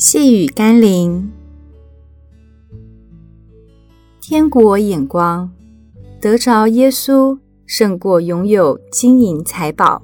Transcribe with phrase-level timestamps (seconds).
[0.00, 1.28] 细雨甘霖，
[4.20, 5.50] 天国眼光，
[6.20, 7.36] 得着耶稣
[7.66, 10.00] 胜过拥有金银财宝。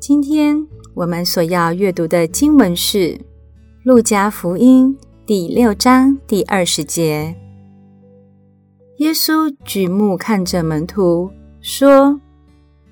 [0.00, 2.96] 今天我们所要阅读的经文是
[3.82, 4.96] 《路加福音》
[5.26, 7.36] 第六章第二十节。
[9.00, 11.30] 耶稣举目看着门徒，
[11.60, 12.18] 说：“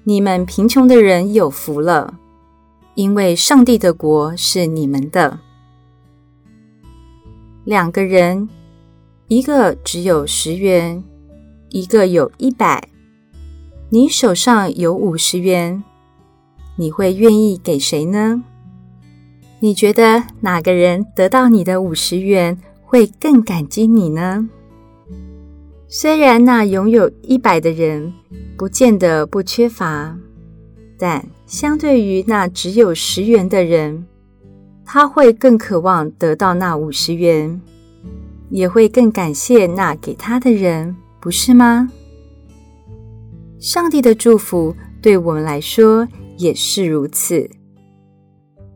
[0.05, 2.19] 你们贫穷的人有福了。”
[2.95, 5.39] 因为上帝的国是你们的。
[7.65, 8.49] 两个人，
[9.29, 11.03] 一个只有十元，
[11.71, 12.89] 一个有一百。
[13.89, 15.83] 你手上有五十元，
[16.77, 18.43] 你会愿意给谁呢？
[19.61, 24.49] 你觉得哪个人得到你的五十元会更感激你呢？
[25.87, 28.13] 虽然那拥有一百的人
[28.57, 30.19] 不见得不缺乏。
[31.03, 34.07] 但相对于那只有十元的人，
[34.85, 37.61] 他会更渴望得到那五十元，
[38.51, 41.91] 也会更感谢那给他的人，不是吗？
[43.59, 47.51] 上帝的祝福对我们来说也是如此。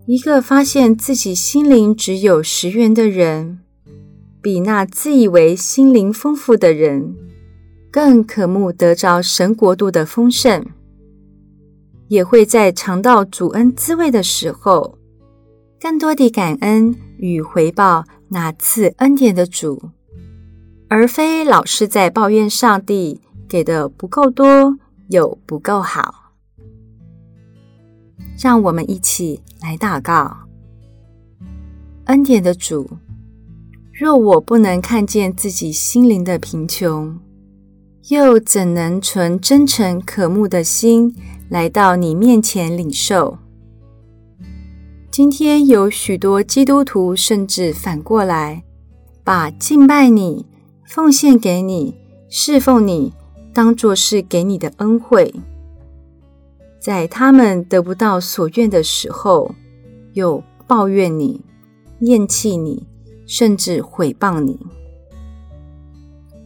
[0.06, 3.60] 一个发现自己心灵只有十元的人，
[4.42, 7.14] 比那自以为心灵丰富的人，
[7.92, 10.66] 更渴慕得着神国度的丰盛。
[12.08, 14.98] 也会在尝到主恩滋味的时候，
[15.80, 19.90] 更多地感恩与回报那赐恩典的主，
[20.88, 24.76] 而非老是在抱怨上帝给的不够多
[25.08, 26.32] 又不够好。
[28.38, 30.36] 让我们一起来祷告：
[32.04, 32.88] 恩典的主，
[33.92, 37.18] 若我不能看见自己心灵的贫穷，
[38.08, 41.12] 又怎能存真诚渴慕的心
[41.48, 43.36] 来到你面前领受？
[45.10, 48.62] 今天有许多基督徒，甚至反过来，
[49.24, 50.46] 把敬拜你、
[50.84, 51.96] 奉献给你、
[52.28, 53.12] 侍奉你，
[53.52, 55.34] 当作是给你的恩惠。
[56.78, 59.52] 在他们得不到所愿的时候，
[60.12, 61.40] 又抱怨你、
[62.02, 62.86] 厌弃你，
[63.26, 64.56] 甚至毁谤你。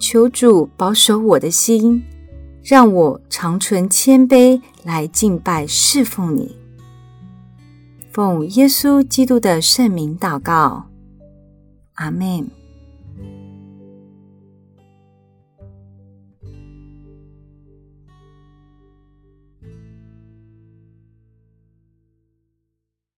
[0.01, 2.03] 求主保守我的心，
[2.65, 6.57] 让我常存谦卑来敬拜侍奉你。
[8.11, 10.87] 奉耶稣基督的圣名祷告，
[11.95, 12.60] 阿门。